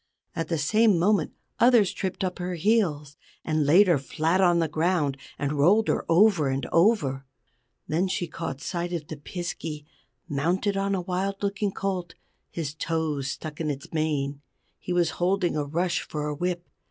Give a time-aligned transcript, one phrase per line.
[0.35, 4.67] At the same moment others tripped up her heels, and laid her flat on the
[4.67, 7.23] ground, and rolled her over and over.
[7.87, 9.85] Then she caught sight of the Piskey
[10.27, 12.15] mounted on a wild looking colt,
[12.49, 14.41] his toes stuck in its mane.
[14.79, 16.67] He was holding a rush for a whip.